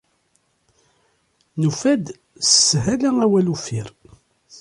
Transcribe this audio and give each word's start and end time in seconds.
Nufa-d 1.61 2.05
s 2.15 2.49
sshala 2.55 3.09
awal 3.25 3.47
uffir. 3.53 3.87